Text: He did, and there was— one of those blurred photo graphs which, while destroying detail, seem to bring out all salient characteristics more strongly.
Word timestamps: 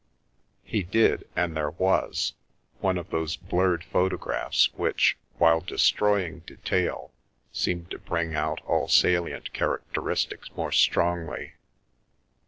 He 0.63 0.81
did, 0.81 1.29
and 1.35 1.55
there 1.55 1.69
was— 1.69 2.33
one 2.81 2.97
of 2.97 3.11
those 3.11 3.35
blurred 3.37 3.83
photo 3.83 4.17
graphs 4.17 4.73
which, 4.73 5.15
while 5.37 5.61
destroying 5.61 6.39
detail, 6.39 7.11
seem 7.53 7.85
to 7.91 7.99
bring 7.99 8.33
out 8.33 8.61
all 8.65 8.87
salient 8.87 9.53
characteristics 9.53 10.49
more 10.55 10.71
strongly. 10.71 11.53